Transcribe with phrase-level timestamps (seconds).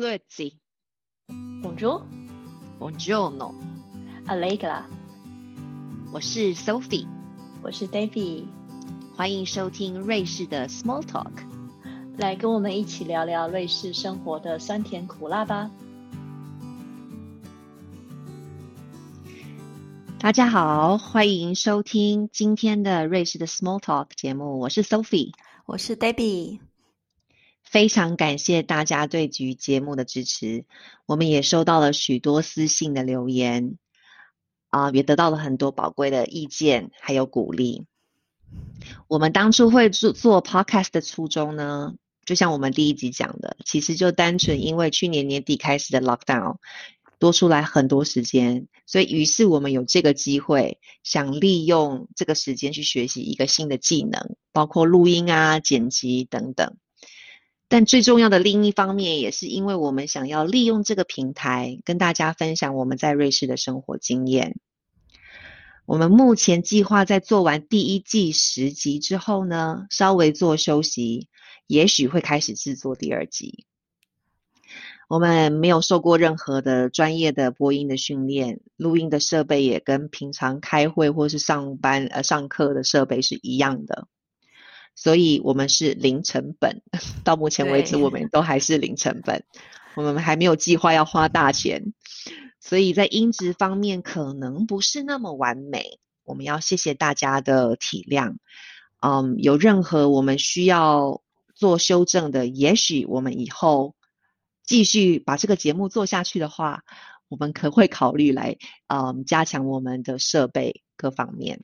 [0.00, 0.56] Grüezi,
[1.62, 2.02] Bonjour,
[2.78, 4.84] Buongiorno，Allegra，
[6.10, 7.06] 我是 Sophie，
[7.62, 8.46] 我是 David，
[9.14, 11.32] 欢迎收听瑞士的 Small Talk。
[12.16, 15.70] 来跟我们一起聊聊瑞士生活的酸甜苦辣吧。
[20.18, 25.34] 大家好，欢迎收听今天的瑞士的 Small Talk 节目，我是 Sophie。
[25.66, 26.58] 我是 Debbie，
[27.70, 30.64] 非常感谢大家对局节目的支持，
[31.06, 33.78] 我们也收到了许多私信的留言，
[34.70, 37.86] 啊、也得到了很多宝贵的意见还有鼓励。
[39.06, 41.94] 我们当初会做做 podcast 的初衷呢，
[42.24, 46.56] 就像我们第一集讲的，其实就单纯因为去年年底开始的 lockdown
[47.20, 56.76] 多出来很多时间，所以于是我们有这个机会，想利用这个时间去学习一个新的技能，包括录音啊、剪辑等等。
[57.70, 64.58] 但最重要的另一方面，也是因为我们想要利用这个平台，跟大家分享我们在瑞士的生活经验。
[65.86, 71.28] 我们目前计划在做完第一季十集之后呢，稍微做休息，
[71.68, 73.64] 也许会开始制作第二集。
[75.08, 84.08] 我们没有受过任何的专业的播音的训练，录音的设备也跟平常开会或是上班呃上课的设备是一样的，
[85.02, 86.82] 所以我们是零成本。
[87.24, 89.44] 到目前为止，我们都还是零成本，
[89.96, 91.94] 我们还没有计划要花大钱，
[92.60, 95.98] 所以在音质方面可能不是那么完美。
[96.22, 98.36] 我们要谢谢大家的体谅。
[99.00, 101.22] 嗯，有任何我们需要
[101.54, 103.94] 做修正的，也许我们以后
[104.62, 106.84] 继续把这个节目做下去的话，
[107.28, 111.62] 我们可会考虑来嗯加强我们的设备各方面。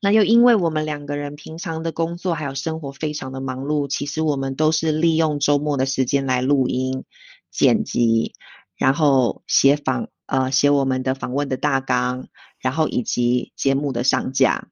[0.00, 7.04] 那又因为我们两个人平常的工作还有生活非常的忙碌，其实我们都是利用周末的时间来录音、
[7.50, 8.34] 剪辑，
[8.76, 14.68] 然后写访呃写我们的访问的大纲，然后以及节目的上架。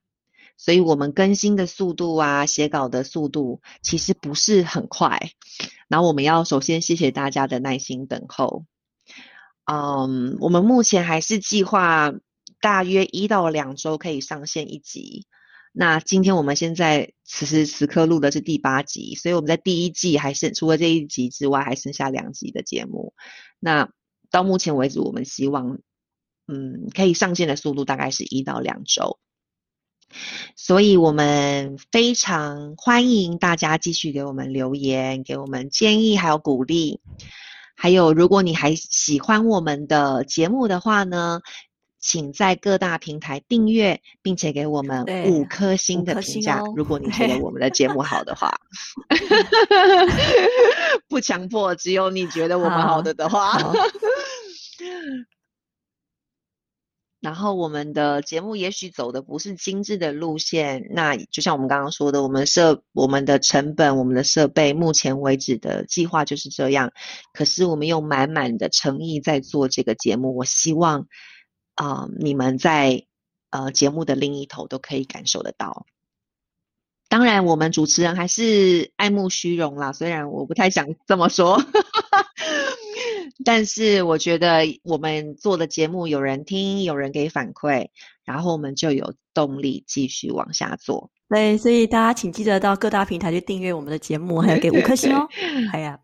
[0.58, 5.30] 所以我们更新的速度啊，写稿的速度其实不是很快。
[5.88, 8.64] 然后我们要首先谢谢大家的耐心等候。
[9.64, 12.12] 嗯，我们目前还是计划
[12.62, 15.26] 大约一到两周可以上线一集。
[15.72, 23.14] 那今天我们现在此时此刻录的是第八集，所以我们在第一季还剩除了这一集之外，还剩下两集的节目。
[23.58, 23.90] 那
[24.30, 25.80] 到目前为止，我们希望
[26.46, 29.18] 嗯可以上线的速度大概是一到两周。
[30.56, 37.00] 所以我们非常欢迎大家继续给我们留言，给我们建议还有鼓励。
[37.74, 41.40] 还有，如果你还喜欢我们的节目的话呢，
[42.02, 46.60] 请在各大平台订阅，并且给我们五颗星的评价。
[46.60, 48.60] 哦如果你觉得我们的节目好的话，
[51.08, 53.56] 不强迫，只有你觉得我们好好的的话。
[57.20, 66.90] 然后我们的节目也许走的不是精致的路线，那就像我们刚刚说的，我们设我们的成本、我们的设备，目前为止的计划就是这样。
[67.32, 71.06] 可是我们用满满的诚意在做这个节目，我希望
[71.82, 73.06] 啊、你们在
[73.50, 75.86] 呃节目的另一头都可以感受得到。
[77.08, 81.60] 当然，我们主持人还是爱慕虚荣啦，虽然我不太想这么说。
[83.44, 87.88] 但是我觉得我们做的节目有人听，有人给反馈，
[88.24, 91.10] 然后我们就有动力继续往下做。
[91.28, 95.26] 对，所以大家请记得到各大平台去订阅我们的节目，还有给五颗星哦。
[95.72, 95.98] 哎呀，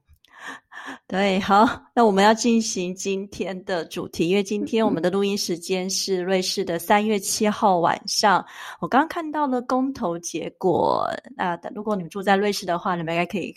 [1.07, 8.45] 对，好，那我们要进行今天的主题，因为今天我们的录音时间是瑞士的三月七号晚上。
[8.81, 13.55] 我刚刚看到了公投结果，那如果你们住在瑞士的话，你们应该可以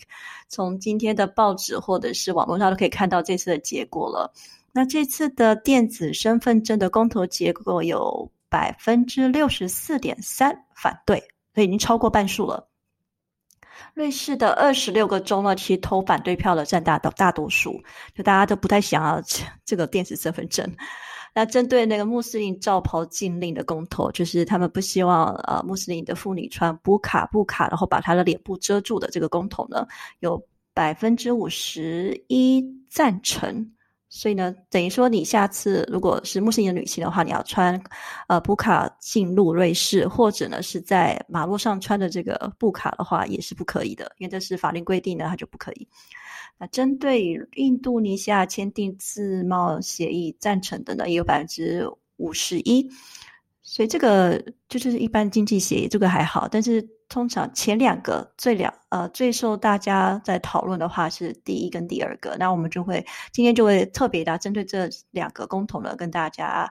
[0.50, 4.32] 从今天的报纸或者是网络上都可以看到这次的结果了。
[4.74, 11.20] 那这次的电子身份证的公投结果有百分之六十四点三反对，
[11.54, 12.71] 所以已经超过半数了。
[13.94, 17.82] 瑞士的二十六个州呢，其实投反对票的占大大多数，
[18.16, 20.70] 就大家都不太想要这这个电子身份证。
[21.34, 29.88] 那针对那个穆斯林罩袍禁令的公投，就是他们不希望呃穆斯林的妇女穿布卡布卡，然后把她的脸部遮住的这个公投呢，
[30.20, 33.72] 有百分之五十一赞成。
[34.14, 37.82] 所以呢，等于说你下次如果是穆斯林的女性的话，你要穿
[38.28, 45.88] 呃布卡进入瑞士，或者呢是在马路上穿的这个布卡的话，也是不可以的，因为这是法律规定的，它就不可以。
[46.58, 52.88] 那针对印度尼西亚签订自贸协议赞成的呢，也有百分之五十一。
[53.64, 56.48] 所以这个就是一般经济协议，这个还好。
[56.50, 66.70] 但是通常前两个最两呃最受大家在讨论的话是第一跟第二个，那我们就会今天就会特别的针对这两个公投呢，跟大家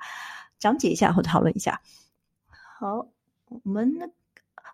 [0.59, 1.81] 讲解一下或讨论一下。
[2.79, 3.07] 好，
[3.49, 3.93] 我们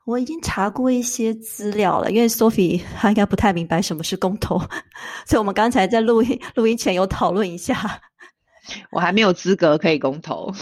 [0.05, 4.59] 我已经查过一些资料了，因为 Sophie 她应该不太明白什么是公投，
[5.27, 8.01] 所以我们刚才在录音录音前有讨论一下。
[8.91, 10.53] 我还没有资格可以公投。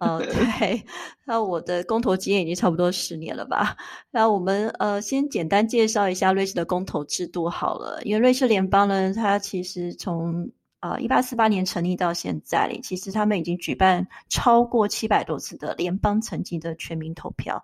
[0.00, 0.18] 嗯，
[0.58, 0.84] 对。
[1.24, 3.76] 那我的公投经验已经差不多十年了吧？
[4.10, 8.00] 那我们呃，先简单介绍一下瑞士的公投制度好了。
[8.04, 17.60] 因为瑞士联邦呢，它其实从啊一八四八年成立到现在，其实他们已经举办超过七百多次的联邦层级的全民投票。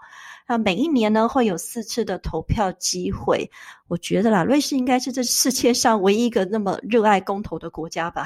[0.48, 3.48] 那每一年呢，会有四次的投票机会。
[3.86, 8.24] 我觉得啦，瑞士应该是这世界上唯一一个那么热爱公投的国家吧。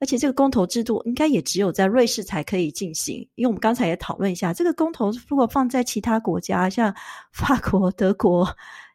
[0.00, 6.94] 而且这个公投制度应该也只有在瑞士才可以进行，因为我们刚才也讨论一下，这个公投如果放在其他国家，像
[7.32, 8.48] 法国、德国，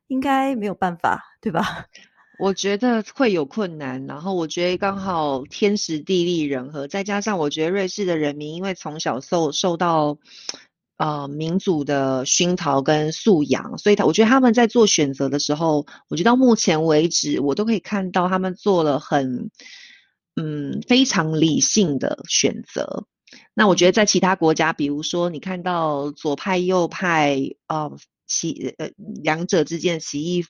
[0.08, 1.86] 应该没有办法，对吧？
[2.40, 4.04] 我觉得会有困难。
[4.08, 10.18] 然后我觉得刚好天时地利人和，再加上我觉得瑞士的人民因为从小受受到
[10.98, 19.52] 呃民主的熏陶跟素养，所以他我觉得他们在做选择的时候，我觉得到目前为止，我都可以看到他们做了很。
[20.36, 23.08] 嗯，非常理性的选择。
[23.54, 27.92] 那我觉得在其他国家，比如说你看到左派、右派，呃，
[28.28, 30.46] 其呃两者之间的歧义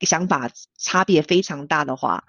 [0.00, 2.24] 想法差别非常大的话，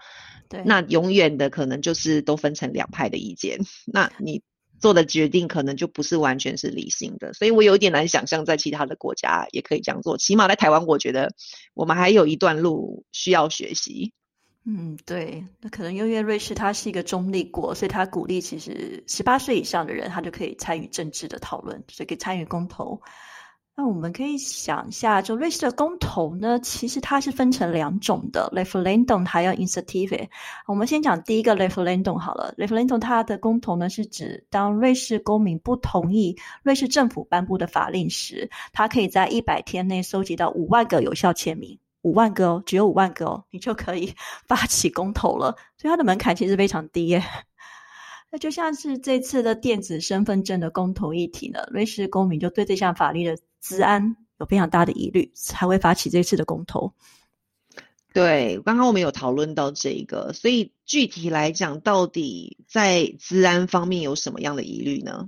[0.49, 3.59] 对，那永远的可能就是都分成两派的意见。
[3.85, 4.41] 那你
[4.79, 7.33] 做的决定可能就不是完全是理性的。
[7.33, 10.17] 所以我有点难想象在其他的国家也可以这样做。
[10.17, 11.33] 起码在台湾，我觉得
[11.73, 14.13] 我们还有一段路需要学习。
[14.67, 22.99] 嗯，对，那可能因为瑞士它是一个中立国，所以它鼓励其实十八岁以上的人他就可以参与政治的讨论，所以可以参与公投。
[23.77, 30.29] 那我们可以想一下，就瑞士的公投呢，其实它是分成两种的，referendum 还有 initiative。
[30.65, 41.77] 我们先讲第一个 referendum 好了，referendum 它的公投呢是指当瑞士公民不同意瑞士政府颁布的法令时，他可以在一百天内收集到五万个有效签名。
[42.05, 44.13] 五万个哦，只有五万个哦，你就可以
[44.47, 45.55] 发起公投了。
[45.75, 47.23] 所以它的门槛其实非常低耶。
[48.31, 56.93] 那就像是这次的电子身份证的公投议题呢，瑞士公民就对这项法律的治安有非常大的疑虑，才会发起这次的公投。
[58.13, 65.27] 对，刚刚我们有讨论到这个，所以具体来讲，到底在治安方面有什么样的疑虑呢？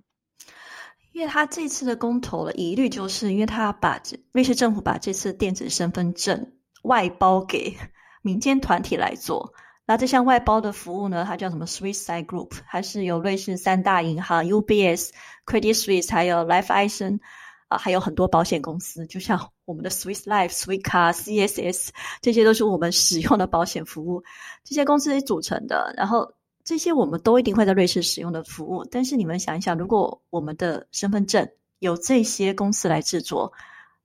[1.11, 3.99] 因为他这次的公投的疑虑，就是因为他把
[4.31, 6.51] 瑞士政府把这次电子身份证。
[6.87, 7.77] 外包给
[8.21, 9.53] 民间团体来做，
[9.85, 11.23] 那这项外包的服务呢？
[11.27, 15.11] 它叫什么？Swiss Side Group，还是由瑞士三大银行 UBS、
[15.45, 17.19] Credit Suisse 还有 Life i s e n
[17.67, 21.89] 啊，还有很多保险公司，就像我们的 Swiss Life、Swiss Car、CSS，
[22.21, 24.23] 这些都是我们使用的保险服务，
[24.63, 25.93] 这些公司组成的。
[25.97, 26.33] 然后
[26.63, 28.85] 这些我们都一定会在瑞士使用的服务。
[28.85, 31.47] 但是你们想一想，如果我们的身份证
[31.79, 33.51] 由这些公司来制作，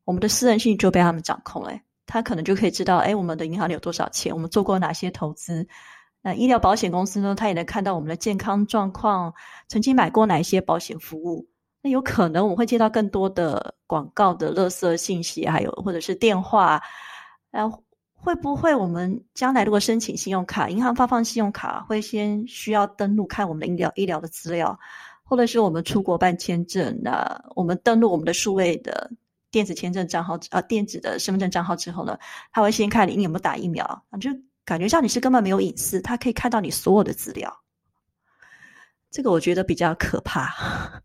[0.04, 1.72] 我们的私人性就被他们掌控了。
[2.06, 5.66] 他可能就可以知道，哎，我们的银行里有多少钱，我们做过哪些投资。
[6.20, 9.34] 那医疗保险公司呢，他也能看到我们的健康状况，
[9.68, 11.48] 曾经买过哪一些保险服务。
[11.82, 16.80] 那有可能我们会接到更多的广告的垃圾信息，还有或者是电话。
[17.50, 17.82] 然后
[18.14, 24.78] 会不会我们将来如果申请信用卡，银行发放信用卡会先需要登录看我们的医疗医疗的资料，
[25.24, 29.10] 或者是我们出国办签证，那我们登录我们的数位的。
[29.52, 32.18] 电子签证账号啊，电子的身份证账号之后呢，
[32.50, 34.30] 他会先看你你有没有打疫苗，就
[34.64, 37.62] 感觉上你是根本没有隐私，他可以看到你所有的资料。
[39.10, 41.02] 这个我觉得比较可怕，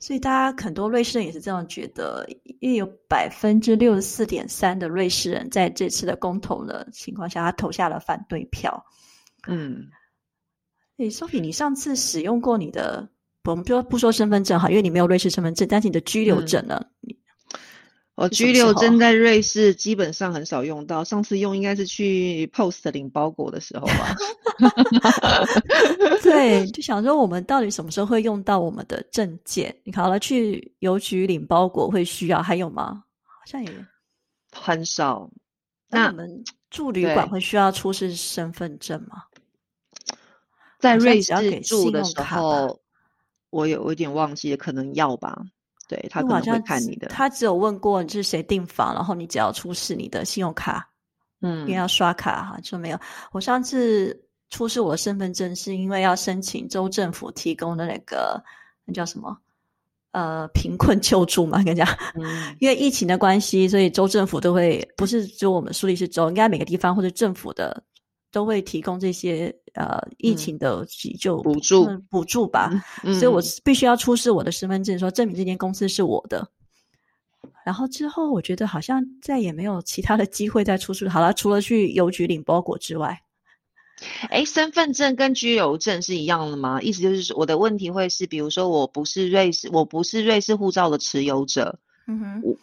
[0.00, 2.26] 所以大家很多瑞士人也是这样觉得，
[2.60, 8.86] 因为有百分之六十四点三的瑞士人在这次的公投的情况下，他投下了反对票。
[9.46, 9.90] 嗯，
[10.96, 13.10] 诶，Sophie，你上次使用过你的？
[13.50, 16.80] 我们就不说身份证哈，因为你没有瑞士身份证，但是你的居留证呢？
[18.14, 24.16] 我居留证在瑞士基本上很少用到，上次用应该是去 Post 领包裹的时候吧。
[26.22, 29.76] 对，就想说我们到底什么时候会用到我们的证件？
[29.84, 33.04] 你好了，去邮局领包裹会需要，还有吗？
[33.22, 33.70] 好像也
[34.50, 35.30] 很少。
[35.90, 39.24] 那我们住旅馆会需要出示身份证吗？
[40.80, 42.80] 在瑞士住的时候。
[43.50, 45.40] 我有有点忘记了，可能要吧。
[45.88, 47.06] 对他可能会看你的。
[47.06, 50.88] 他只有问过你是谁订房，然后你只要出示你的信用卡，
[51.42, 52.98] 嗯，因为要刷卡哈，就没有。
[53.30, 58.42] 我上次出示我的身份证，是因为要申请州政府提供的那个
[58.84, 59.38] 那叫什么
[60.10, 61.86] 呃贫困救助嘛，跟你讲，
[62.16, 67.80] 嗯因为疫情的关系，所以州政府都会不是只有我们苏黎世州，应该每个地方或者政府的
[68.30, 72.70] 都会提供这些呃疫情的急救补助嗯补助吧。
[73.04, 76.48] 嗯所以我必须要出示我的身份证，说证明这间公司是我的。
[77.64, 81.08] 然后之后，我觉得好像再也没有其他的机会再出示。
[81.08, 83.20] 好了，除了去邮局领包裹之外，
[84.28, 86.80] 哎，身份证跟居留证是一样的吗？
[86.80, 92.56] 意思就是说，我的问题会是，比如说我不是瑞士，我不是瑞士护照的持有者，嗯哼，我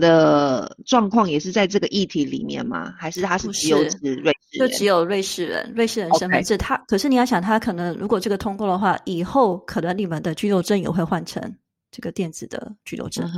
[0.00, 2.94] 的状况也是在这个议题里面吗？
[2.98, 4.34] 还是他是只有瑞士人？
[4.58, 6.56] 就只有瑞士人，瑞士人身份证。
[6.58, 11.54] 他可是你要想，他可能如果这个通过的话，以后可能你们的居留证也会换成
[11.90, 13.30] 这个电子的居留证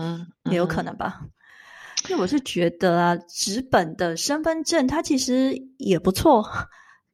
[0.51, 1.21] 也有可能吧。
[2.09, 6.47] 因为我是觉得啊，纸本的身份证它其实也不错，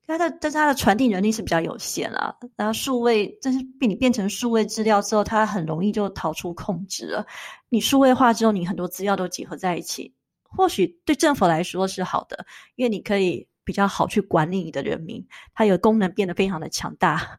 [0.07, 2.35] 它的但是它的传递能力是比较有限啊。
[2.57, 7.27] 然后数位，但是被你变成数位资料之后，它很容易就逃出控制了。
[7.69, 12.45] 你数位化之后，你很多资料都结合在一起，或许对政府来说是好的，
[12.77, 17.39] 因为你可以比较好去管理你的人民，它有功能变得非常的强大。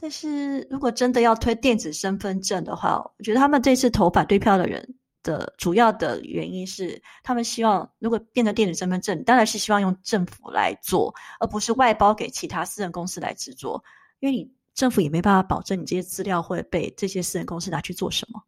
[0.00, 13.82] 但是如果真的要推电子身份证的话，我觉得他们这次投反对票的人的主要的原因是，他们希望如果变成电子身份证，当然是希望用政府来做，而不是外包给其他私人公司来制作，
[14.20, 18.42] 因为你政府也没办法保证你这些资料会被这些私人公司拿去做什么。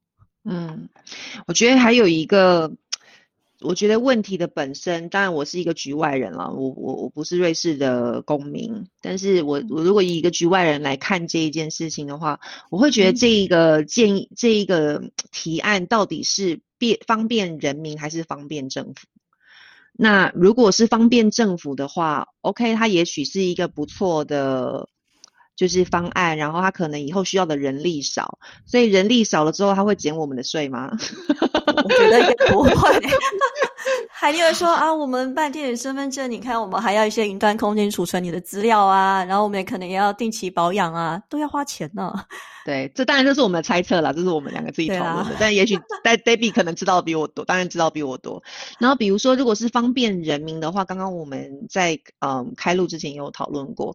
[0.47, 0.89] 嗯，
[1.47, 2.71] 我觉得还有一个，
[3.65, 12.39] 我觉得问题的本身，当然我是一个局外人了，我我我不是瑞士的公民，但是我我如果以一个局外人来看这一件事情的话，
[12.71, 19.07] 我会觉得嗯这一个建议，这一个提案到底是便方便人民还是方便政府？
[19.93, 24.89] 那如果是方便政府的话，OK，它也许是一个不错的。
[25.57, 30.91] 就是方案，然后他可能以后需要的人力少，所以人力少了之后，他会减我们的税吗？
[31.67, 32.71] 我觉得也不会。
[34.09, 42.11] 还有人说啊，我们办电子身份证，你看我们还要一些云端空间储存你的资料啊，然后我们也可能也要定期保养啊，都要花钱呢。
[42.65, 45.37] 对，这当然这是我们的猜测啦，这是我们两个自己讨论的。
[45.39, 48.43] 但也许 但 Debbie 可能知道的比我多，当然知道比我多。
[48.79, 53.95] 然后比如说，如果是方便人民的话，刚刚我们在嗯开录之前也有讨论过。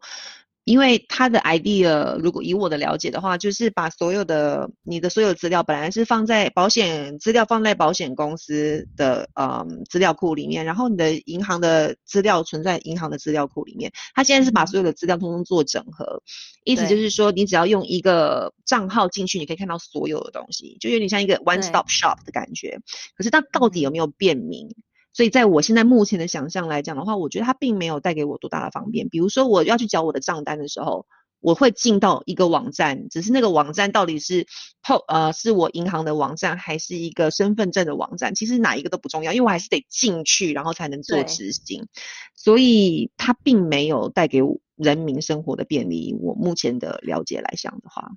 [0.69, 13.91] 因为他的 idea，如果以我的了解的话，就是把所有的你的所有资料本来是放在保险资料放在保险公司的嗯资料库里面，然后你的银行的资料存在银行的资料库里面。
[14.13, 16.21] 他现在是把所有的资料通通做整合，
[16.65, 22.79] 意思就是说，你只要用一个账号进去，你可以看到所有的东西，就有点像一个 one stop shop 的感觉。
[23.17, 24.69] 可是它到底有嗯没有便民？
[25.13, 29.09] 所以在我现在目前的想象来讲的话，我觉得它并没有带给我多大的方便。
[29.09, 31.05] 比如说我要去缴我的账单的时候，
[31.41, 34.45] 我会进到一个网站，只是那个网站到底是
[34.83, 41.87] PO 呃是我银行的网站还是一个身份证的网站，其实哪一个都不重要，因为我还是得进去，然后才能做执行。
[42.35, 46.15] 所以它并没有带给我人民生活的便利。
[46.19, 48.11] 我目前的了解来讲的话，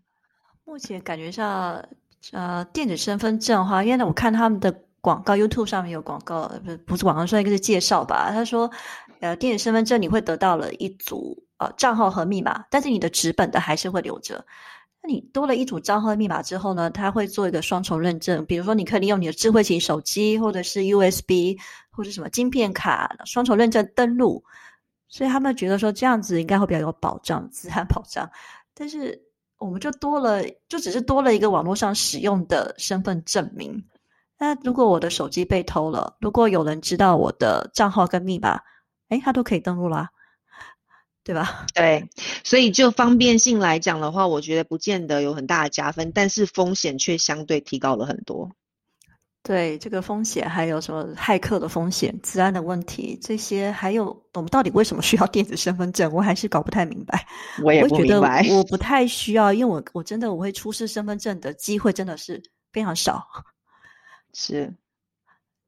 [0.64, 1.88] 目前感觉上，
[2.32, 8.30] 呃，电子身份证的话，因为我看他们的广告，YouTube 上面有广告，不是不是广告，说一个是介绍吧。
[8.30, 8.70] 他说，
[9.20, 14.42] 呃，电子身份证你会得到了一组呃账号和密码，但是你的纸本的还是会留着。
[15.02, 21.58] 那你多了一组账号和密码之后呢，它会做一个双重认证，比如说你可以利用你的智慧型手机，或者是 USB，
[21.90, 24.44] 或者什么晶片卡双重认证登录。
[25.08, 28.30] 所以他们觉得说这样子应该会比较有保障，资安保障。
[28.72, 29.20] 但是
[29.58, 33.84] 我们就多了，就只是多了一个网络上使用的身份证明。
[34.42, 38.60] 那如果我的手机被偷了，如果有人知道我的账号跟密码，
[39.08, 40.10] 诶，他都可以登录啦，
[41.22, 41.64] 对吧？
[41.72, 42.08] 对，
[42.42, 48.50] 所以就方便性来讲的话，我觉得不见得有很大的加分，但是风险却相对提高了很多。
[49.44, 57.24] 对这个风险，还有什么骇客的风险、治安的问题，这些还有我们到底为什么需要电子身份证，我还是搞不太明白。
[57.62, 58.44] 我也不我觉得明白。
[58.50, 63.24] 我不太需要，因为我我真的我会出示身份证的机会真的是非常少。
[64.32, 64.74] 是，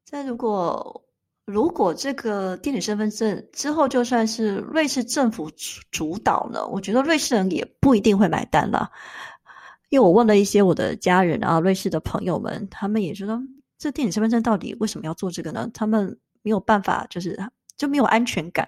[0.09, 1.03] 但如果
[1.45, 8.89] 如果这个电子身份证之后就算是瑞士政府主主导呢，我觉得瑞士人也不一定会买单啦。
[9.89, 13.39] 因为我问了一些我的家人啊，瑞士的朋友们，他们也觉得
[13.77, 15.69] 这电子身份证到底为什么要做这个呢？
[15.73, 17.39] 他们没有办法，就是
[17.77, 18.67] 就没有安全感。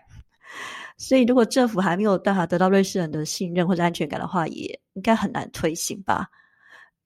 [0.96, 6.30] 所以，如果政府还没有办法得到瑞士人的信任或者安全感的话，也应该很难推行吧。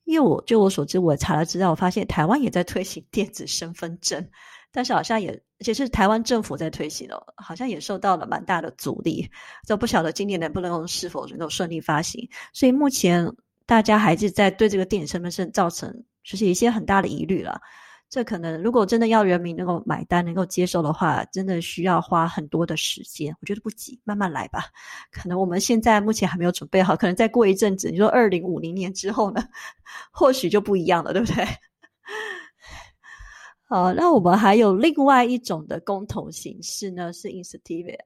[0.04, 4.30] 因为我就我所知，我查了资料，我发现台湾也在推行电子身份证，
[4.72, 5.30] 但是好像也
[5.60, 9.30] 而且是台湾政府在推行哦，好像也受到了蛮大的阻力。
[9.68, 12.28] 就不晓得今年能不能是否能够顺利发行。
[12.52, 13.32] 所以目前
[13.66, 17.62] 大家还是在对这个电子身份证造成就是一些很大的疑虑了。
[18.12, 23.34] 这可能如果真的要人民能够买单、能够接受的话，真的需要花很多的时间。
[23.40, 24.66] 我觉得不急，慢慢来吧。
[25.14, 29.42] 可能我们现在目前还没有准备好，可能再过一阵子，你说二零五零年之后呢，
[30.12, 31.48] 或许就不一样了，对不对？
[33.64, 37.98] 好，那我们还有另外一种的公投形式呢，是 initiative，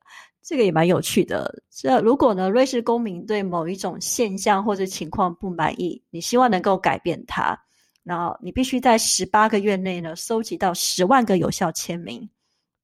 [0.43, 1.51] 这个也蛮有趣的。
[1.71, 7.59] 这如果呢，瑞士公民对某一种现象或者情况不满意，你希望能够改变它。
[8.05, 12.29] 然后你必须在十八个月内呢，收集到十万个有效签名，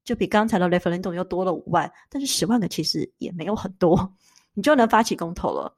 [0.04, 4.14] 就比刚才的 referendum 又多了五万，但是十万个其实也没有很多，
[4.56, 5.74] 你就能发起公投了。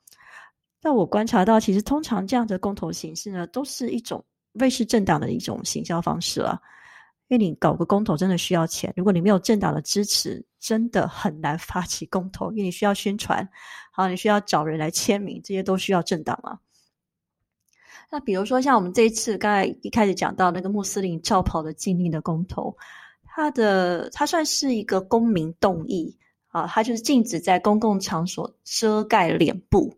[0.81, 4.23] 但我观察到，其实通常这样的公投形式呢，都是一种
[4.53, 6.62] 瑞士政党的一种行销方式了。
[7.29, 13.47] 因为你搞个公投真的需要钱，如果你没有政党的支持，真的很难发起公投，因为你需要宣传，
[13.91, 16.59] 好，你需要找人来签名，这些都需要政党啊。
[18.13, 22.77] 那比如说，像我们这一次刚才一开始讲到那个穆斯林罩袍的禁令的公投，
[23.25, 26.15] 它的它算是一个公民动议
[26.50, 29.98] 啊，它就是禁止在公共场所遮盖脸部。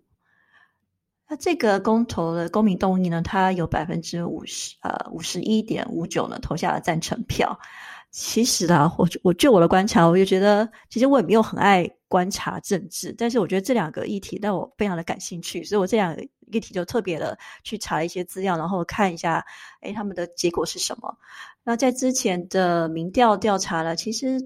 [1.27, 7.59] 那这个公投的公民动议呢，它有百分之五十呃五十一点五九呢投下了赞成票。
[8.17, 19.45] 其实啊，我我就我的观察，我就觉得，其实我也没有很爱观察政治，但是我觉得这两个议题让我非常的感兴趣，所以我这两个议题就特别的去查一些资料，然后看一下，
[19.81, 21.13] 哎，他们的结果是什么。
[21.61, 24.39] 那在之前的民调调查呢，其实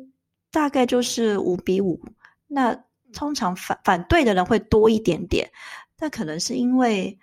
[0.52, 2.02] 大概就是五比五。
[2.48, 2.76] 那
[3.14, 5.48] 通常反反对的人会多一点点，
[5.96, 7.16] 但可能是因为，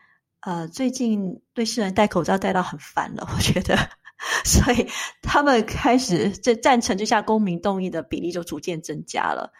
[0.43, 3.76] 呃，最近对世人戴口罩戴到很烦了，我觉得。
[4.45, 4.87] 所以
[5.23, 9.53] 他们开始在赞成这项公民动议的比例就逐渐增加了。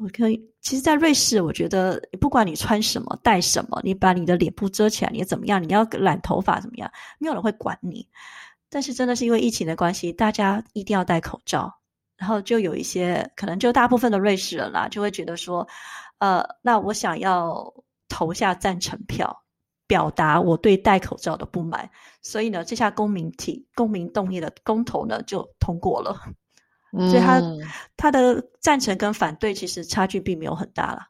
[0.00, 5.60] 我可以，其实，在瑞士，我觉得不管你穿什么、戴什么，你把你的脸部遮起来，你怎么样？
[5.60, 6.88] 你要染头发怎么样？
[7.18, 8.06] 没有人会管你。
[8.70, 11.74] 但是，真的是因为疫情的关系，大家一定要戴口罩。
[12.16, 15.66] 然后，就有一些可能，就大部分的瑞士人啦，就会觉得说，
[16.18, 17.74] 呃，那我想要
[18.08, 19.42] 投下赞成票。
[19.88, 21.90] 表达我对戴口罩的不满，
[22.22, 26.20] 所以呢，这下公民体公民动议的公投呢就通过了，
[27.10, 27.42] 所以他
[27.96, 31.06] 他的赞成跟反对其实差距并没有很大了，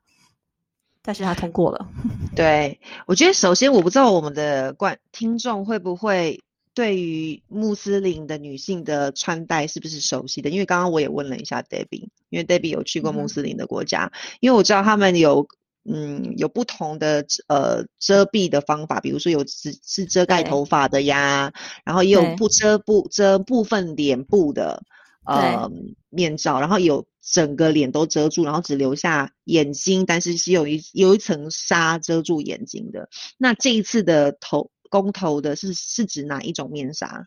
[1.02, 1.88] 但是他通过了。
[2.36, 6.40] 对，我觉得首先我不知道我们的观听众会不会
[6.72, 15.48] 对于穆斯林的女性的穿戴是不是熟悉的，因为刚刚我也问了一下 Debbie，因为 Debbie 有去过穆斯林的国家，因为我知道他们有。
[15.90, 21.52] 嗯，有不同的呃遮蔽的方法，比如说有只是遮盖头发的呀，
[21.84, 24.82] 然后也有不遮不遮部分脸部的
[25.24, 25.70] 呃
[26.10, 33.08] 面罩，然后有整个脸都遮住，然后只留下眼睛，但是是有一有一层纱遮住眼睛的。
[33.38, 37.26] 那这一次的头公头的是是指哪一种面纱？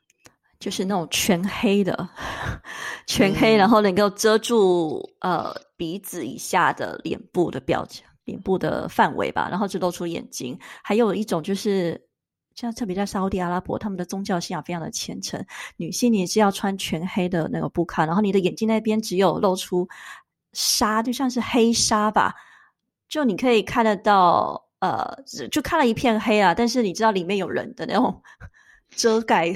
[0.60, 2.10] 就是那种全黑的，
[3.08, 8.06] 全黑，然后能够遮住呃鼻子以下的脸部的表情。
[8.26, 10.58] 脸部的范围吧，然后只露出眼睛。
[10.84, 12.02] 还有一种就是，
[12.56, 15.44] 像特别在沙地阿拉伯，他们的宗教信仰非常的虔诚，
[15.78, 19.88] 女性你是要穿全黑的那个布卡，然后你的眼睛那边只有露出
[20.54, 22.36] 纱，就像是黑纱吧，
[23.08, 28.22] 就你可以看得到，呃，就看了一片黑啊，但是你知道里面有人的那种
[28.96, 29.54] 遮盖，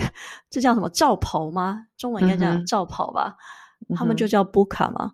[0.50, 1.86] 这叫什么罩袍吗？
[1.98, 3.36] 中文应该叫罩袍吧？
[3.96, 5.14] 他们就叫布卡吗？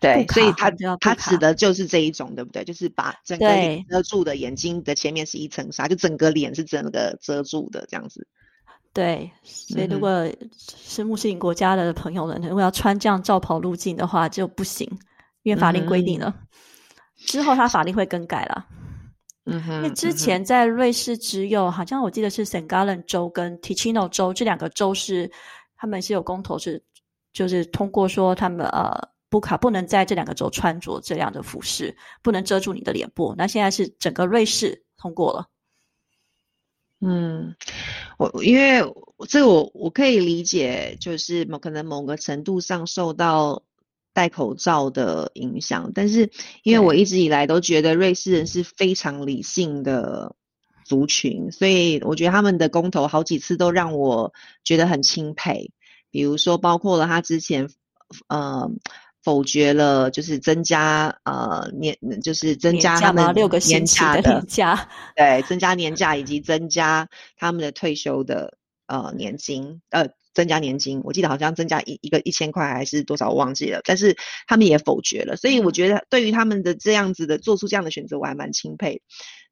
[0.00, 2.64] 对，所以它它指的就是这一种，对不对？
[2.64, 8.26] 就是把整个脸遮住的眼睛的前面是一层纱，就整个脸是整个遮住的这样子。
[8.92, 10.26] 对，所以如果
[10.58, 14.86] 是穆斯林国家的朋友们，如果要穿这样罩袍路径的话，就不行，
[15.42, 16.34] 因为法令规定了。
[17.16, 18.66] 之后他法令会更改了。
[19.44, 25.30] 嗯哼，因为之前在瑞士只有好像我记得是 Saint Gallen 州跟 Ticino 州这两个州是
[25.76, 26.82] 他们是有公投是
[27.32, 29.15] 就是通过说他们呃。
[29.28, 33.34] 布卡不能在这两个州穿着这样的服饰，不能遮住你的脸部。
[33.36, 35.48] 那现在是整个瑞士通过了。
[37.00, 37.56] 嗯，
[38.18, 38.80] 我因为
[39.28, 43.64] 这个我我可以理解，就是某可能某个程度上受到
[44.14, 46.30] 戴口罩的影响，但是
[46.62, 50.36] 因为我一直以来都觉得瑞士人是非常理性的
[50.84, 54.32] 族群，所以我觉得他们的公投好几次都让我
[54.64, 55.72] 觉得很钦佩。
[56.10, 57.68] 比如说，包括了他之前，
[58.28, 58.70] 呃。
[59.26, 79.02] 否决了，就是增加呃年，就是增加他们六个年假的年假，对，增加年假以及增加他们的退休的呃年金，呃，增加年金，我记得好像增加一一个一千块还是多少，我忘记了，但是他们也否决了，所以我觉得对于他们的这样子的做出这样的选择，我还蛮钦佩。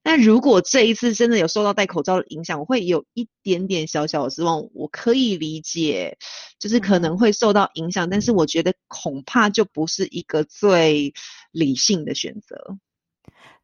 [0.05, 4.69] 那如果这一次真的有受到戴口罩的影响，我会有一点点小小的失望。
[4.75, 6.19] 我可以理解，
[6.61, 11.15] 就是可能会受到影响，但是我觉得恐怕就不是一个最
[11.51, 12.77] 理性的选择。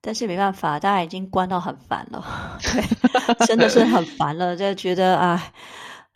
[0.01, 5.53] 但是没办法，大家已经关到很烦了， 对，真的是很烦了，就觉得啊。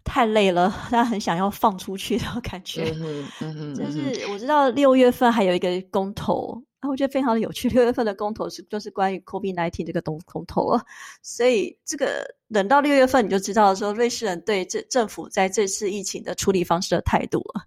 [0.06, 2.94] 太累了，大家很想要放出去的感觉。
[3.00, 7.68] 嗯嗯就是我知道六月份还有一个公投，啊，我觉得非常的有趣。
[7.70, 10.84] 六月份的公投是就是关于 COVID nineteen 这个东公投了，
[11.22, 17.62] 所以这个等到六月份你就知道说瑞士人对这政府在这次疫情的处理方式的态度了。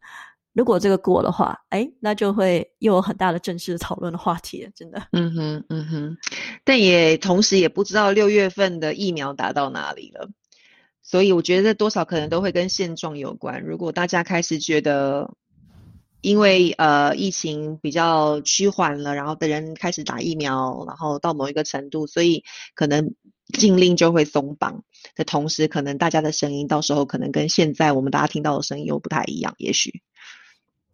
[0.53, 5.07] 如果这个过的话，哎，那就会又有很大的正式讨论的话题了，真的。
[5.11, 6.17] 嗯哼嗯哼，
[6.63, 10.29] 但也同时也不知道六月份的疫苗打到哪里了。
[11.03, 13.63] 所以我觉得多少可能都会跟现状有关。
[13.63, 15.31] 如果大家开始觉得，
[16.21, 22.43] 因为呃疫情比较趋缓了，然后的人开始打疫苗，然后到某一个程度，所以
[22.75, 23.13] 可能
[23.53, 24.83] 禁令就会松绑
[25.15, 30.01] 的同时，可能大家的声音到时候可能跟现在我们大家听到的声音又不太一样，也许。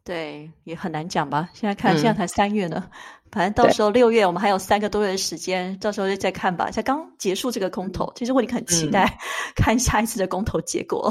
[0.03, 1.49] 对，也很难讲吧。
[1.53, 2.89] 现在看，现在才三月呢，
[3.31, 6.69] 反正到时候六月，我们还有三个多月的时间，到时候再看吧。
[6.69, 9.17] 才刚结束这个公投，其实我已经很期待
[9.55, 11.09] 看下一次的公投结果。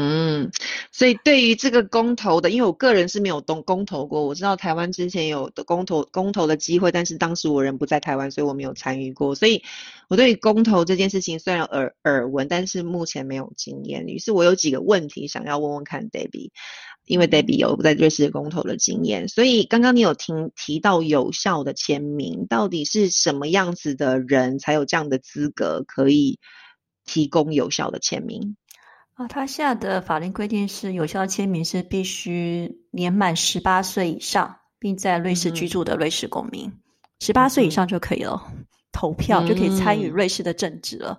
[0.00, 0.52] 嗯，
[0.92, 9.34] 所以对于这个公投的，因为我个人是没有动公投过，我知道台湾之前有的公投公投的机会，但是当时我人不在台湾，所以我没有参与过。
[9.34, 9.64] 所以
[10.08, 14.06] 我对于公投这件事情虽然耳耳闻，但是目前没有经验。
[14.06, 16.50] 于是我有几个问题想要问问看 Debbie。
[17.04, 26.38] 因为 Debbie 有在瑞士公投的经验，所以刚刚你有听提到有效的签名，到底是什么样子的人才有这样的资格可以
[27.06, 28.57] 提供有效的签名？
[29.18, 36.72] 啊，他下的法令规定是有效签名是必须年满十八岁以上，并在瑞士居住的瑞士公民，
[37.18, 38.40] 十八岁以上就可以了，
[38.92, 41.18] 投票就可以参与瑞士的政治了。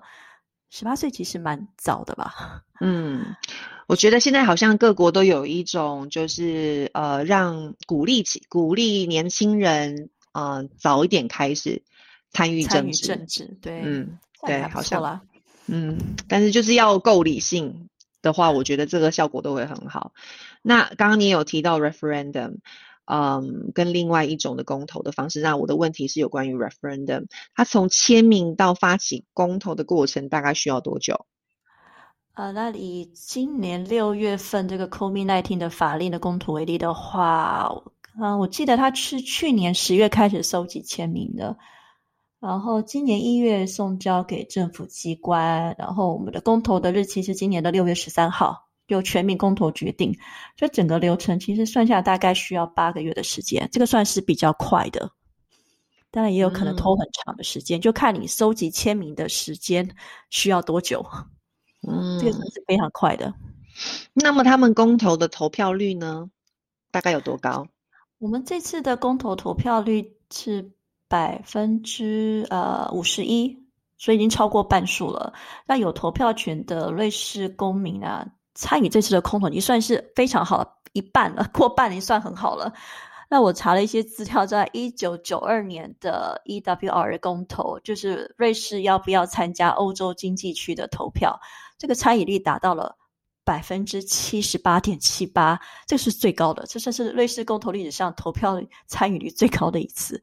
[0.69, 2.63] 十八岁其实蛮早的吧？
[2.79, 3.35] 嗯。
[3.87, 11.81] 我觉得现在好像各国都有一种，就是呃，让鼓励起鼓励年轻人啊，早一点开始
[12.31, 13.07] 参与政治。
[13.07, 15.19] 政治对，嗯，对，好像，
[15.65, 17.88] 嗯，但是就是要够理性
[18.21, 20.13] 的话，我觉得这个效果都会很好。
[20.61, 22.57] 那刚刚你有提到 referendum，
[23.05, 25.41] 嗯，跟另外一种的公投的方式。
[25.41, 31.25] 那我的问题是有关于 referendum，它从签名到发起公投的过程大概需要多久？
[32.35, 37.69] 呃，那以今年六月份这个 COVID-19 的法令的公投为例的话，
[38.21, 41.57] 嗯，我记得他是去年十月开始收集签名的，
[42.39, 50.17] 然后今年一月送交给政府机关，然后我们的公投的日期是今年的六月十三号，由全民公投决定。
[50.55, 55.11] 这整个流程其实算下大概需要八个月的时间，这个算是比较快的，
[56.11, 59.89] 当然也有可能拖很长的时间，就看你收集签名的时间
[60.29, 61.05] 需要多久。
[61.85, 63.33] 嗯，这个是非常快的。
[64.13, 66.29] 那么他们公投的投票率呢？
[66.91, 67.67] 大概有多高？
[68.17, 70.71] 我们这次的公投投票率是
[71.09, 73.57] 百分之呃五十一，
[73.97, 75.33] 所以已经超过半数了。
[75.65, 82.71] 那有投票权的瑞士公民啊，参与这次的公投已经算是非常好，一半了， 过半已经算很好了。
[83.31, 91.39] 那我查了一些资料，在一九九二年的 EWR 公投，就是瑞士要不要参加欧洲经济区的投票。
[91.77, 92.97] 这个参与率达到了
[93.43, 100.19] 百分之七十八点七八，这是最高的，这算是瑞士公投历史上投票参与率最高的一次。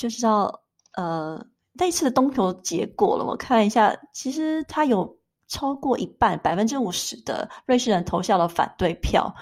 [0.00, 0.62] 就是要
[0.94, 9.34] 呃，那次的东投结果了，我看一下，其实他有超过一半，百分之五十的瑞士人投下了反对票，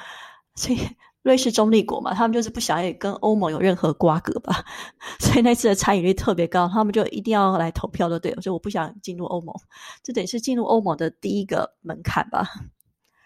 [0.57, 0.79] 所以。
[1.23, 4.65] 瑞士中立国嘛，他们就是不想要跟欧盟有任何瓜葛吧，
[5.21, 8.33] 所以那次的参与率特别高，他们就一定要来投票，的对。
[8.37, 9.55] 所以我不想进入欧盟，
[10.03, 12.49] 这等于是进入欧盟的第一个门槛吧。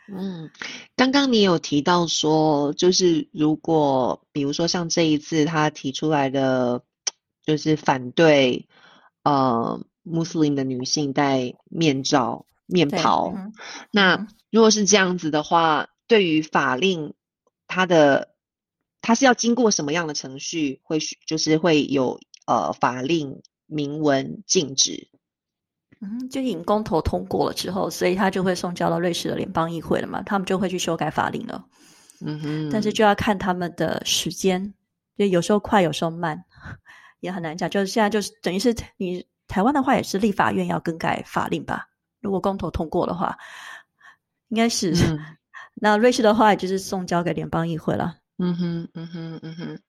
[0.08, 0.50] 嗯，
[0.96, 6.82] 刚刚你有提到说，就是如果比如说像这一次他提出来的，
[7.44, 8.68] 就是反对
[9.22, 13.34] 呃穆斯林的女性戴面罩、面袍，
[13.90, 17.14] 那如果是这样子的话，对于法令。
[17.74, 18.34] 它的
[19.00, 20.82] 它是要经过什么样的程序？
[20.82, 25.08] 会就是会有呃法令明文禁止。
[25.98, 31.64] 嗯，就引公投通过了之后，所以他就会送交到瑞士的联邦议会了嘛，他们就会去修改法令了。
[32.20, 34.74] 嗯哼，但是就要看他们的时间，
[35.16, 36.44] 就有时候快，有时候慢，
[37.22, 37.70] 也很难讲。
[37.70, 41.88] 就是现在就是等于是你台湾的话，也是立法院要更改法令吧？
[42.20, 43.38] 如果公投通过的话，
[44.48, 44.92] 应该是。
[45.74, 48.18] 那瑞士的话，就是送交给联邦议会了。
[48.36, 49.80] 嗯哼，嗯哼，嗯哼。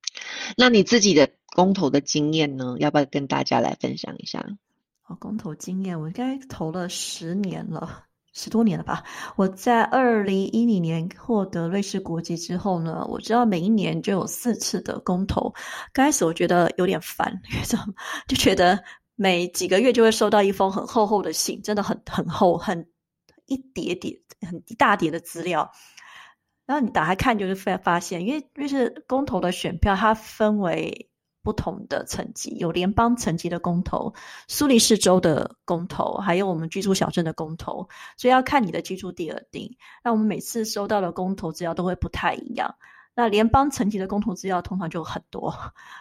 [0.55, 2.75] 那你自己的公投的经验呢？
[2.79, 4.45] 要不要跟大家来分享一下？
[5.07, 9.03] 哦公投经验，我应该投了十年了，十多年了吧。
[9.35, 15.53] 我在二零一零年获得瑞士国籍之后呢，我知道每一年就有四次的公投。
[15.93, 17.63] 刚开始我觉得有点烦， 因为
[18.27, 18.83] 就觉得
[19.15, 22.87] 每几个月就会收到一封很厚厚的信，真的很很厚，很
[23.45, 25.71] 一叠叠、很一大叠的资料。
[26.65, 31.09] 然后你打开看，就是发发现，因为瑞士公投的选票它分为。
[31.43, 34.13] 不同的层级，有联邦层级的公投、
[34.47, 39.77] 苏黎世州的公投，还有我们居住小镇的公投，所以要看你的居住地而定。
[40.03, 42.75] 那我们每次收到的公投资料都会不太一样。
[43.15, 45.53] 那联邦层级的公投资料通常就很多，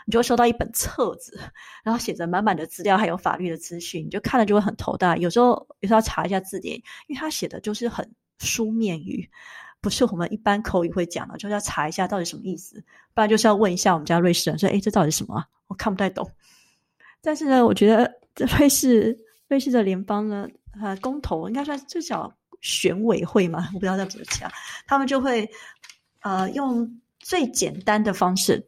[0.07, 1.39] 你就收到一本册子，
[1.85, 5.17] 然后写着满满的资料，还有法律的资讯，你就看了就会很头大。
[5.19, 6.77] 有时候有时候要查一下字典，
[7.09, 9.29] 因为他写的就是很书面语。
[9.83, 15.45] 不是我们一般口语会讲的，就是要查一下到底什么意思，不然就是要问一下我们家瑞士人说：“哎，这到底什么？
[15.67, 16.31] 我看不太懂。”
[17.21, 19.19] 但是呢，我觉得这 瑞士
[19.49, 20.47] 瑞士的联邦呢，
[20.81, 24.51] 呃，公投应该算最小选委会嘛，我不知道怎么讲，
[24.87, 25.49] 他们就会
[26.21, 28.65] 呃用最简单的方式，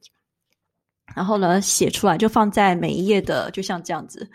[1.14, 4.28] 然后呢写出来，就放在每一页的，就像这样子。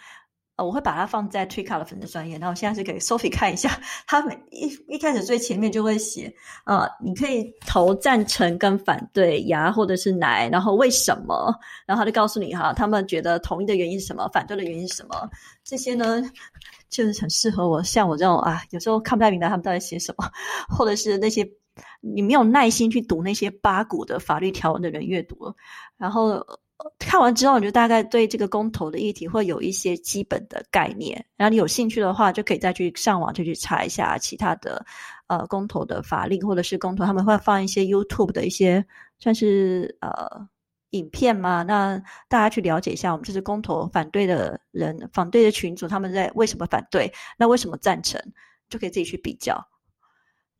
[0.63, 6.33] 我会把它放在推卡的粉丝专页，然后现在是给 Sophie 看一下，他每一一开始最前面就会写，
[6.65, 11.53] 呃，你可以投赞成跟反对呀，或者是奶，然后为什么，
[11.85, 15.29] 然后他就告诉你哈，他们觉得同意的原因是什么，反对的原因是什么，
[15.63, 16.21] 这些呢，
[16.89, 20.29] 就是很适合我，像我这种啊，有时候看不太明白他们到底写什么，
[20.67, 21.49] 或者是那些
[22.01, 25.53] 你没有耐心去读那些八股的法律条文的人阅读，
[25.97, 26.45] 然后。
[26.97, 31.25] 看完之后，你就大概对这个公投的议题会有一些基本的概念。
[31.35, 34.85] 然后你有兴趣的话，就可以再去上网就去查一下其他的
[35.27, 38.85] 呃公投的法令，或者是公投他们会放一些 YouTube 的一些
[39.17, 40.47] 算是呃
[40.91, 41.63] 影片嘛。
[41.63, 48.21] 那大家去了解一下，我们这是公投反对的人，反对的群组他们在为什么反对，那为什么赞成，
[48.69, 49.61] 就可以自己去比较。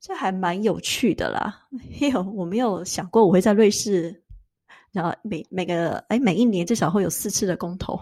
[0.01, 1.61] 这还蛮有趣的啦，
[2.01, 4.21] 因为我没有想过我会在瑞士。
[4.91, 7.95] 然后每每个哎每一年至少会有四次的公投，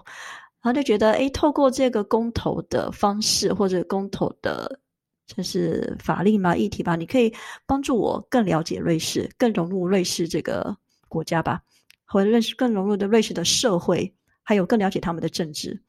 [0.61, 4.79] 然后就觉得哎透过这个公投的方式或者公投的，
[5.27, 7.33] 就是法令嘛议题吧，你可以
[7.65, 10.77] 帮助我更了解瑞士，更融入瑞士这个
[11.09, 11.61] 国家吧，
[12.05, 15.81] 或者认识更融入的瑞士的社会，还有更了解他们的政治。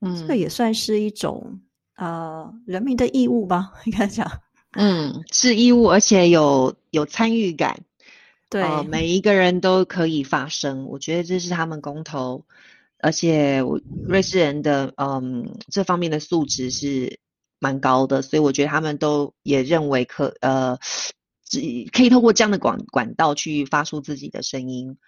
[0.00, 1.60] 嗯，这也算是一种
[1.94, 4.30] 啊人民的义务吧，应该讲。
[4.72, 7.80] 嗯，是义务，而且有有参与感。
[8.52, 12.44] 对，每一个人都可以发声，我觉得这是他们公投，
[12.98, 17.18] 而且我瑞士人的嗯这方面的素质是
[17.58, 20.78] 蛮高的，所以我觉得他们都也认为可呃，
[21.92, 24.98] 可以透过这样的管管道去发出自己的声音。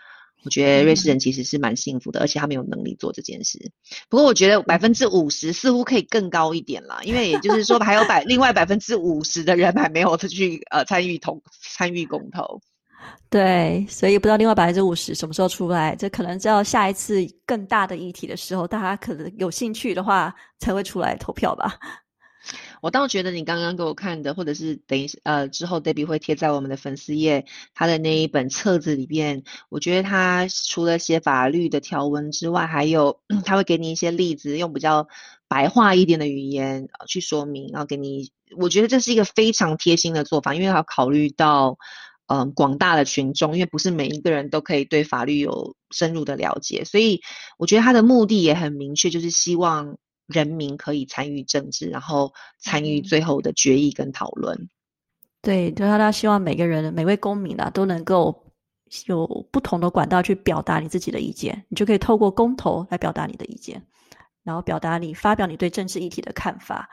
[0.42, 3.72] 我觉得瑞士人其实是蛮幸福的，而且他们有能力做这件事。
[4.10, 12.60] 不过我觉得百分之五十似乎可以更高一点啦，因为也就是说还有百另外百分之五十的人还没有去呃参与同参与公投。
[13.28, 21.76] 对，所以不知道另外百分之五十什么时候出来，这可能只要下一次更大的议题的时候，大家可能有兴趣的话才会出来投票吧。
[22.80, 35.08] 我倒觉得你刚刚给我看的，或者是等一呃之后，Debbie 会贴在我们的粉丝页，他的那一本册子里边，我觉得他除了写法律的条文之外，还有他会给你一些例子，用比较
[35.48, 41.78] 白话一点的语言去说明，然后给你，我觉得这是一个非常贴心的做法，因为他考虑到。
[42.26, 47.20] 嗯，广大的群众，因为不是每一个人都可以对法律有深入的了解，所以
[47.58, 54.70] 我觉得他的目的也很明确，就是希望人民可以参与政治，然后参与最后的决议跟讨论。
[55.42, 58.42] 对，就是他希望每个人、每位公民啊，都能够
[59.04, 63.86] 有不同的管道去表达你自己的意见，你就可以透过公投来表达你的意见，
[64.42, 66.88] 然后表达你发表你对政治议题的看法。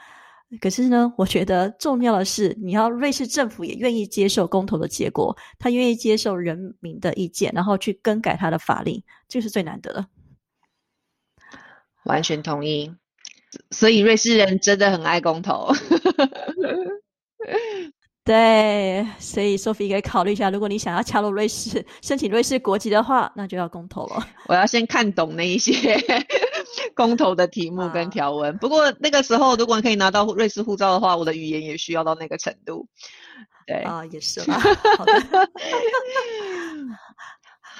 [0.59, 10.05] 可是呢，我觉得重要的是，你要瑞士政府也愿意接受公投的结果，他愿意接受人民的意见，然后去更改他的法令，这是最难得的。
[12.03, 12.93] 完全同意。
[13.69, 15.71] 所以瑞士人真的很爱公投。
[18.31, 24.25] 对，所以 Sophie 可以考虑一下，如果你想要加入瑞士，申请瑞士国籍的话，那就要公投了。
[24.47, 25.99] 我要先看懂那一些。
[26.95, 32.87] 公投的题目跟条文，不过那个时候如果可以拿到瑞士护照的话，我的语言也需要到那个程度。
[33.67, 34.57] 对啊，也是啦。
[34.97, 35.03] 好，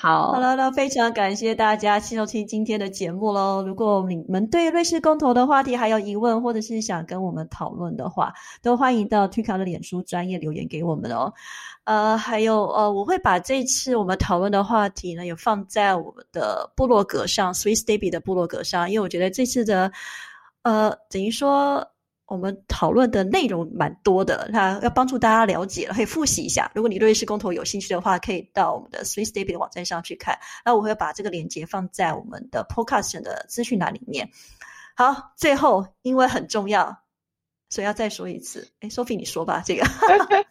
[0.01, 3.61] 好了，那非常感谢大家收听今天的节目喽。
[3.63, 8.33] 如果你们对瑞士公投的话题还有疑问，或者是想跟我们讨论的话，
[8.63, 11.31] 都欢迎到推卡的脸书专业留言给我们哦。
[11.83, 19.91] 呃，还有呃，我会把这次我们讨论的话题呢，也放在我们的部落格上，Swiss Baby 的部落格上，因为我觉得这次的
[20.63, 21.87] 呃，等于说
[22.31, 26.71] 我们讨论的内容蛮多的，那要帮助大家了解了，可以复习一下。
[26.73, 30.39] 如果你对瑞士公投有兴趣的话，可以到我们的 Swiss Daily 网站上去看。
[30.63, 34.29] 那我会把这个链接放在我们的 Podcast 的资讯栏里面。
[34.95, 37.01] 好，最后因为很重要，
[37.69, 38.71] 所以要再说一次。
[38.79, 39.85] 哎，Sophie，你说吧，这个。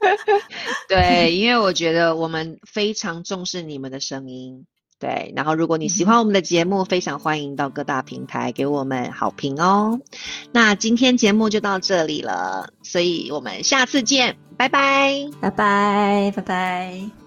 [0.86, 4.66] 对，因为我觉得我们非常重视你们的声音。
[5.00, 9.98] 对，然后如果你喜欢我们的节目，非常欢迎到各大平台给我们好评哦。
[10.52, 17.19] 那今天节目就到这里了，所以我们下次见，拜拜，拜拜，拜拜。